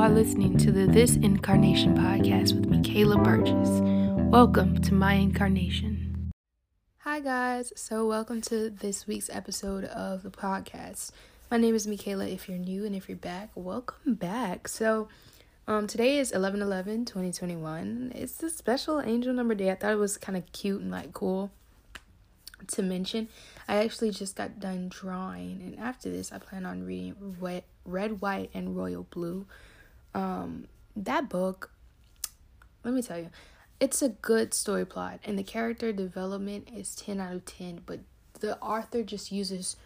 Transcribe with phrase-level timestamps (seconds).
[0.00, 3.68] are listening to the This Incarnation podcast with Michaela Burgess.
[4.32, 6.30] Welcome to my incarnation.
[7.00, 7.70] Hi, guys.
[7.76, 11.10] So, welcome to this week's episode of the podcast.
[11.50, 12.26] My name is Michaela.
[12.26, 14.68] If you're new and if you're back, welcome back.
[14.68, 15.08] So,
[15.68, 18.12] um, today is 11 11 2021.
[18.14, 19.70] It's a special angel number day.
[19.70, 21.50] I thought it was kind of cute and like cool
[22.68, 23.28] to mention.
[23.68, 28.22] I actually just got done drawing, and after this, I plan on reading Red, Red
[28.22, 29.44] White, and Royal Blue.
[30.14, 30.66] Um,
[30.96, 31.70] that book,
[32.84, 33.30] let me tell you,
[33.78, 38.00] it's a good story plot, and the character development is 10 out of 10, but
[38.40, 39.76] the author just uses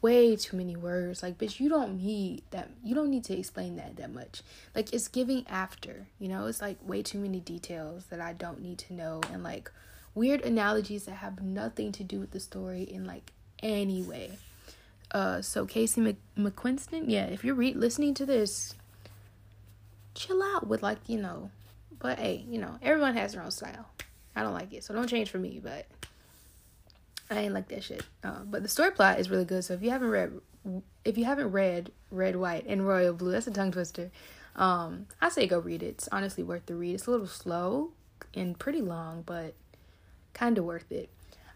[0.00, 1.22] way too many words.
[1.22, 2.70] Like, bitch, you don't need that.
[2.82, 4.42] You don't need to explain that that much.
[4.74, 6.46] Like, it's giving after, you know?
[6.46, 9.70] It's like way too many details that I don't need to know, and like
[10.14, 14.32] weird analogies that have nothing to do with the story in like any way.
[15.10, 18.74] Uh, so Casey Mc- McQuiston, yeah, if you're re- listening to this,
[20.14, 21.50] chill out with like you know,
[21.98, 23.86] but hey, you know, everyone has their own style.
[24.34, 25.60] I don't like it, so don't change for me.
[25.62, 25.86] But
[27.30, 28.02] I ain't like that shit.
[28.22, 29.64] Uh, but the story plot is really good.
[29.64, 30.32] So if you haven't read,
[31.04, 34.10] if you haven't read Red, White, and Royal Blue, that's a tongue twister.
[34.54, 35.86] Um, I say go read it.
[35.86, 36.94] It's honestly worth the read.
[36.94, 37.92] It's a little slow
[38.34, 39.54] and pretty long, but
[40.34, 41.10] kind of worth it.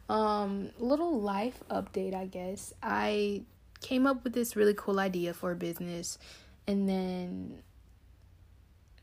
[0.08, 2.72] Um, little life update, I guess.
[2.82, 3.42] I
[3.80, 6.18] came up with this really cool idea for a business,
[6.66, 7.62] and then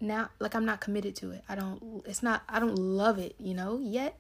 [0.03, 1.43] now, like, I'm not committed to it.
[1.47, 2.03] I don't.
[2.05, 2.43] It's not.
[2.47, 4.19] I don't love it, you know, yet.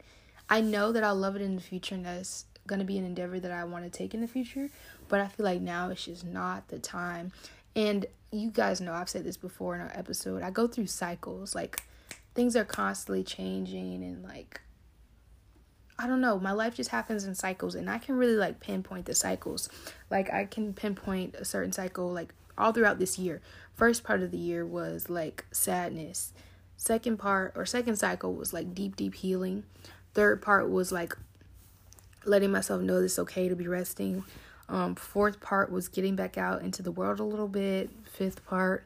[0.49, 3.39] I know that I'll love it in the future, and that's gonna be an endeavor
[3.39, 4.69] that I want to take in the future.
[5.07, 7.31] But I feel like now it's just not the time.
[7.75, 10.43] And you guys know I've said this before in our episode.
[10.43, 11.55] I go through cycles.
[11.55, 11.81] Like
[12.33, 14.61] things are constantly changing, and like
[15.97, 19.05] I don't know, my life just happens in cycles and I can really like pinpoint
[19.05, 19.69] the cycles.
[20.09, 23.41] Like I can pinpoint a certain cycle like all throughout this year.
[23.73, 26.33] First part of the year was like sadness.
[26.77, 29.63] Second part or second cycle was like deep deep healing.
[30.13, 31.17] Third part was like
[32.25, 34.23] letting myself know it's okay to be resting.
[34.69, 37.89] Um fourth part was getting back out into the world a little bit.
[38.03, 38.85] Fifth part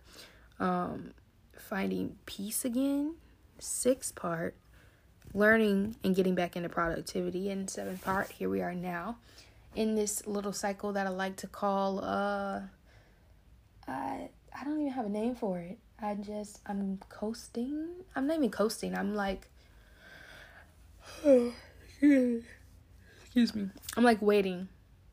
[0.60, 1.14] um
[1.58, 3.16] finding peace again.
[3.60, 4.56] Sixth part
[5.34, 7.50] learning and getting back into productivity.
[7.50, 9.18] And seventh part, here we are now
[9.76, 12.62] in this little cycle that I like to call uh
[13.88, 15.78] I I don't even have a name for it.
[16.02, 17.88] I just I'm coasting.
[18.16, 18.96] I'm not even coasting.
[18.96, 19.50] I'm like
[22.02, 22.44] excuse
[23.56, 23.70] me.
[23.96, 24.68] I'm like waiting,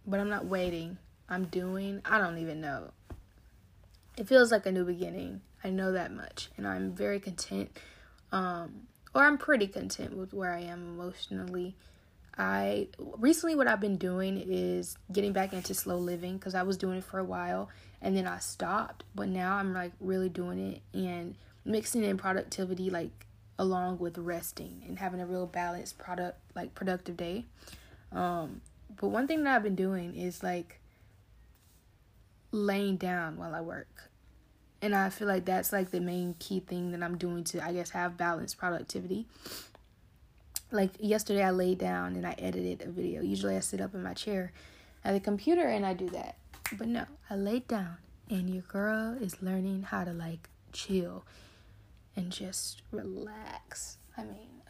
[0.07, 0.99] but I'm not waiting.
[1.29, 2.03] I'm doing.
[2.05, 2.91] I don't even know.
[4.17, 5.41] It feels like a new beginning.
[5.63, 7.71] I know that much, and I'm very content
[8.33, 11.77] um or I'm pretty content with where I am emotionally.
[12.37, 16.77] I recently what I've been doing is getting back into slow living because I was
[16.77, 17.69] doing it for a while
[18.05, 21.35] and then I stopped, but now I'm like really doing it and
[21.65, 23.27] mixing in productivity like
[23.59, 27.47] along with resting and having a real balanced product like productive day.
[28.13, 28.61] Um
[29.01, 30.81] but one thing that I've been doing is like
[32.53, 34.11] laying down while I work
[34.83, 37.73] and I feel like that's like the main key thing that I'm doing to I
[37.73, 39.27] guess have balanced productivity.
[40.71, 43.23] Like yesterday I laid down and I edited a video.
[43.23, 44.53] Usually I sit up in my chair
[45.03, 46.37] at the computer and I do that.
[46.73, 47.99] But no, I laid down
[48.31, 51.25] and your girl is learning how to like chill
[52.17, 53.99] and just relax.
[54.17, 54.63] I mean,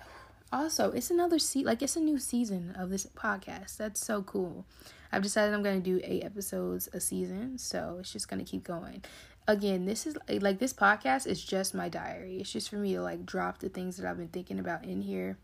[0.52, 3.76] also, it's another se- like it's a new season of this podcast.
[3.76, 4.64] That's so cool.
[5.12, 8.50] I've decided I'm going to do 8 episodes a season, so it's just going to
[8.50, 9.04] keep going
[9.46, 12.38] again, this is like this podcast is just my diary.
[12.38, 15.02] It's just for me to like drop the things that I've been thinking about in
[15.02, 15.36] here.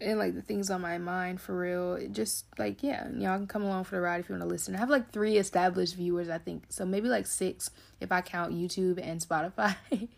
[0.00, 1.94] And like the things on my mind for real.
[1.94, 4.48] It just like yeah, y'all can come along for the ride if you want to
[4.48, 4.74] listen.
[4.74, 6.64] I have like three established viewers, I think.
[6.68, 7.70] So maybe like six
[8.00, 9.76] if I count YouTube and Spotify.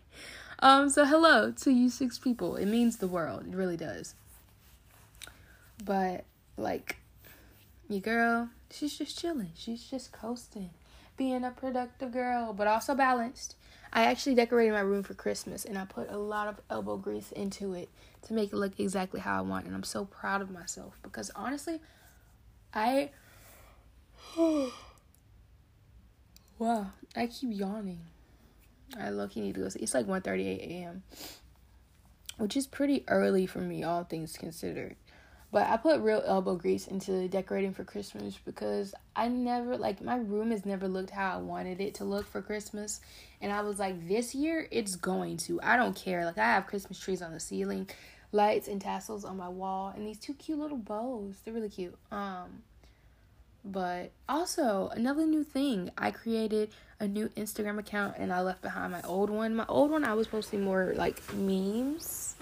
[0.59, 2.55] um so hello to you six people.
[2.57, 3.45] It means the world.
[3.47, 4.15] It really does.
[5.83, 6.25] But
[6.57, 6.97] like
[7.87, 9.51] your girl, she's just chilling.
[9.55, 10.71] She's just coasting
[11.19, 13.55] being a productive girl, but also balanced.
[13.91, 17.31] I actually decorated my room for Christmas and I put a lot of elbow grease
[17.31, 17.89] into it
[18.23, 19.65] to make it look exactly how I want.
[19.65, 21.79] And I'm so proud of myself because honestly,
[22.73, 23.09] I.
[26.59, 28.01] wow, I keep yawning.
[28.99, 29.69] I lucky need to go.
[29.69, 29.79] See.
[29.79, 31.03] It's like 1:38 a.m.,
[32.37, 34.95] which is pretty early for me, all things considered.
[35.51, 40.17] But I put real elbow grease into decorating for Christmas because I never like my
[40.17, 43.01] room has never looked how I wanted it to look for Christmas.
[43.41, 45.59] And I was like, this year it's going to.
[45.61, 46.23] I don't care.
[46.23, 47.89] Like I have Christmas trees on the ceiling,
[48.31, 51.41] lights and tassels on my wall, and these two cute little bows.
[51.43, 51.97] They're really cute.
[52.11, 52.61] Um
[53.65, 56.69] but also another new thing, I created
[56.99, 59.55] a new Instagram account and I left behind my old one.
[59.55, 62.35] My old one I was posting more like memes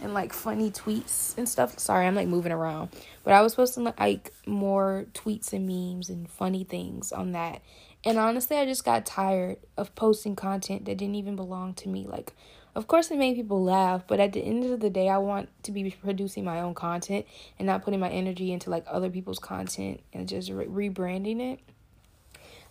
[0.00, 1.78] and like funny tweets and stuff.
[1.78, 2.90] Sorry, I'm like moving around.
[3.24, 7.62] But I was posting like more tweets and memes and funny things on that.
[8.04, 12.06] And honestly, I just got tired of posting content that didn't even belong to me.
[12.06, 12.32] Like
[12.78, 15.48] of course, it made people laugh, but at the end of the day, I want
[15.64, 17.26] to be producing my own content
[17.58, 21.60] and not putting my energy into like other people's content and just re- rebranding it.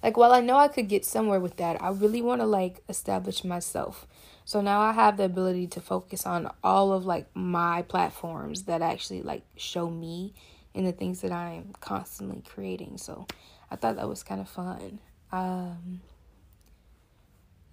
[0.02, 2.84] Like, while I know I could get somewhere with that, I really want to like
[2.88, 4.08] establish myself.
[4.48, 8.82] So now I have the ability to focus on all of like my platforms that
[8.82, 10.34] actually like show me
[10.74, 12.98] and the things that I'm constantly creating.
[12.98, 13.28] So
[13.70, 15.00] I thought that was kind of fun.
[15.34, 16.00] Um,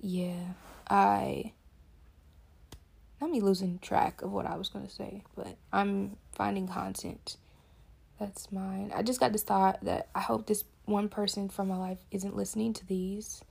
[0.00, 0.54] yeah,
[0.90, 1.52] I
[3.20, 7.36] not me losing track of what I was going to say, but I'm finding content
[8.18, 8.90] that's mine.
[8.92, 12.34] I just got this thought that I hope this one person from my life isn't
[12.34, 13.44] listening to these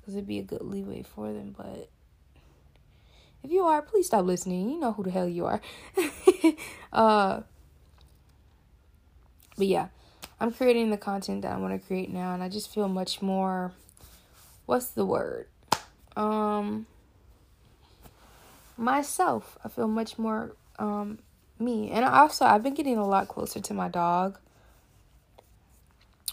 [0.00, 1.54] because it'd be a good leeway for them.
[1.54, 1.90] But
[3.42, 4.70] if you are, please stop listening.
[4.70, 5.60] You know who the hell you are.
[6.92, 7.40] uh,
[9.56, 9.88] but yeah,
[10.40, 13.22] I'm creating the content that I want to create now, and I just feel much
[13.22, 13.72] more.
[14.66, 15.48] What's the word?
[16.16, 16.86] Um,
[18.76, 19.58] myself.
[19.64, 21.18] I feel much more um,
[21.58, 21.90] me.
[21.90, 24.38] And also, I've been getting a lot closer to my dog.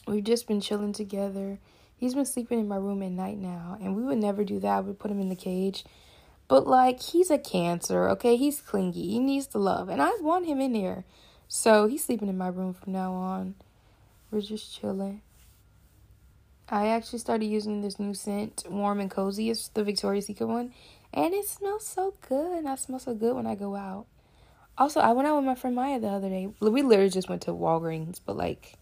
[0.08, 1.60] We've just been chilling together.
[1.96, 4.86] He's been sleeping in my room at night now, and we would never do that.
[4.86, 5.84] We'd put him in the cage.
[6.50, 8.36] But, like, he's a cancer, okay?
[8.36, 9.07] He's clingy.
[9.07, 11.06] He needs the love, and I want him in here.
[11.48, 13.56] So, he's sleeping in my room from now on.
[14.30, 15.22] We're just chilling.
[16.68, 19.50] I actually started using this new scent, Warm and Cozy.
[19.50, 20.74] It's the Victoria's Secret one.
[21.13, 22.57] And it smells so good.
[22.57, 24.06] And I smell so good when I go out.
[24.78, 26.48] Also, I went out with my friend Maya the other day.
[26.60, 28.75] We literally just went to Walgreens, but like,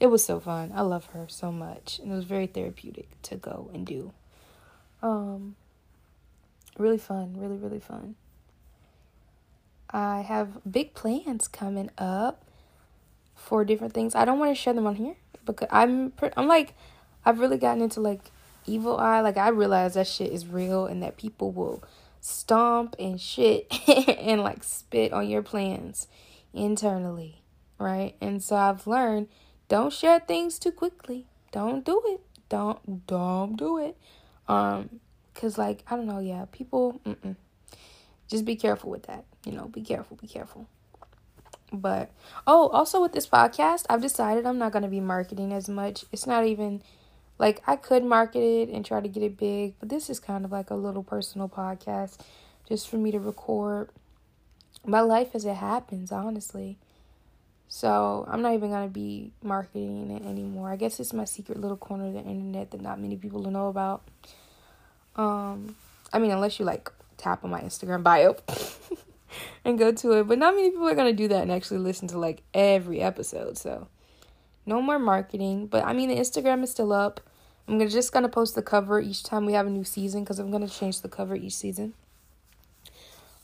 [0.00, 0.72] it was so fun.
[0.74, 4.12] I love her so much, and it was very therapeutic to go and do.
[5.02, 5.56] Um,
[6.78, 8.16] really fun, really really fun.
[9.90, 12.44] I have big plans coming up
[13.34, 14.14] for different things.
[14.14, 16.74] I don't want to share them on here because I'm I'm like
[17.24, 18.30] I've really gotten into like
[18.66, 21.82] evil eye, like I realize that shit is real and that people will
[22.20, 26.08] stomp and shit and like spit on your plans
[26.52, 27.42] internally,
[27.78, 28.14] right?
[28.20, 29.28] And so I've learned
[29.68, 31.26] don't share things too quickly.
[31.52, 32.20] Don't do it.
[32.48, 33.96] Don't don't do it.
[34.48, 35.00] Um
[35.36, 37.36] cuz like I don't know, yeah, people mm-mm.
[38.28, 39.24] just be careful with that.
[39.44, 40.66] You know, be careful, be careful.
[41.72, 42.10] But
[42.46, 46.04] oh, also with this podcast, I've decided I'm not to be marketing as much.
[46.12, 46.82] It's not even
[47.38, 50.44] like I could market it and try to get it big, but this is kind
[50.44, 52.18] of like a little personal podcast
[52.68, 53.90] just for me to record
[54.84, 56.78] my life as it happens, honestly.
[57.68, 60.70] So I'm not even gonna be marketing it anymore.
[60.70, 63.68] I guess it's my secret little corner of the internet that not many people know
[63.68, 64.02] about.
[65.16, 65.74] Um,
[66.12, 68.36] I mean, unless you like tap on my Instagram bio
[69.64, 72.08] and go to it, but not many people are gonna do that and actually listen
[72.08, 73.58] to like every episode.
[73.58, 73.88] So
[74.64, 77.20] no more marketing, but I mean the Instagram is still up.
[77.66, 80.38] I'm gonna just gonna post the cover each time we have a new season because
[80.38, 81.94] I'm gonna change the cover each season.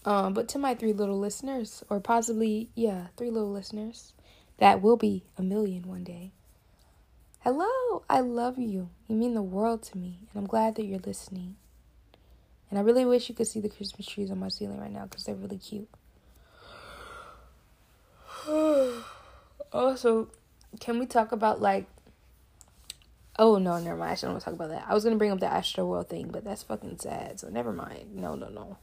[0.04, 4.12] Um, but to my three little listeners, or possibly yeah, three little listeners,
[4.58, 6.32] that will be a million one day.
[7.40, 8.90] Hello, I love you.
[9.08, 11.56] You mean the world to me, and I'm glad that you're listening.
[12.72, 15.04] And I really wish you could see the Christmas trees on my ceiling right now
[15.04, 15.90] because they're really cute.
[19.74, 20.28] also,
[20.80, 21.84] can we talk about like
[23.38, 24.12] Oh no, never mind.
[24.12, 24.86] I shouldn't want to talk about that.
[24.88, 27.38] I was gonna bring up the Astroworld thing, but that's fucking sad.
[27.40, 28.16] So never mind.
[28.16, 28.78] No, no, no.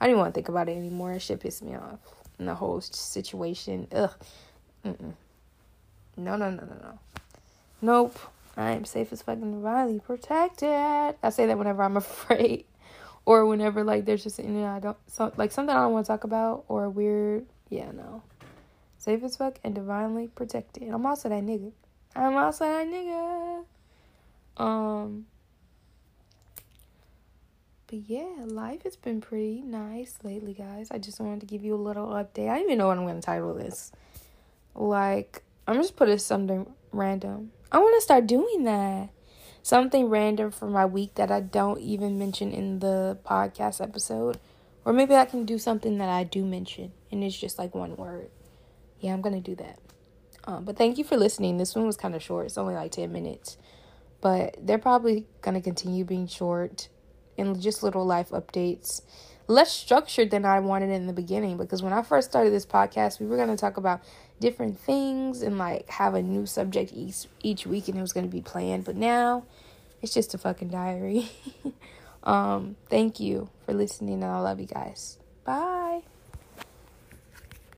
[0.00, 1.12] I didn't want to think about it anymore.
[1.12, 1.98] It shit pissed me off.
[2.38, 3.88] And the whole situation.
[3.94, 4.14] Ugh.
[4.86, 5.12] Mm-mm.
[6.16, 6.98] No, no, no, no, no.
[7.82, 8.18] Nope.
[8.56, 10.70] I am safe as fucking divinely protected.
[10.70, 12.64] I say that whenever I'm afraid,
[13.26, 16.06] or whenever like there's just you know I don't so like something I don't want
[16.06, 17.46] to talk about or weird.
[17.70, 18.22] Yeah, no
[19.04, 20.88] safe as fuck, and divinely protected.
[20.88, 21.72] I'm also that nigga.
[22.16, 23.64] I'm also that nigga.
[24.56, 25.26] Um,
[27.86, 30.88] but yeah, life has been pretty nice lately, guys.
[30.90, 32.48] I just wanted to give you a little update.
[32.48, 33.92] I don't even know what I'm to title this.
[34.74, 37.52] Like, I'm just put it something random.
[37.70, 39.10] I want to start doing that.
[39.64, 44.38] Something random for my week that I don't even mention in the podcast episode.
[44.84, 47.96] Or maybe I can do something that I do mention and it's just like one
[47.96, 48.30] word
[49.04, 49.78] yeah, I'm going to do that.
[50.44, 51.58] Um, but thank you for listening.
[51.58, 52.46] This one was kind of short.
[52.46, 53.58] It's only like 10 minutes.
[54.22, 56.88] But they're probably going to continue being short
[57.36, 59.02] and just little life updates.
[59.46, 63.20] Less structured than I wanted in the beginning because when I first started this podcast,
[63.20, 64.00] we were going to talk about
[64.44, 68.26] different things and like have a new subject each each week and it was going
[68.26, 69.42] to be planned but now
[70.02, 71.28] it's just a fucking diary.
[72.24, 75.18] Um thank you for listening and i love you guys.
[75.44, 76.13] Bye.